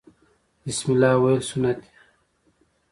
بسم 0.67 0.87
الله 0.93 1.13
ویل 1.21 1.41
سنت 1.49 1.77
دي 1.83 1.89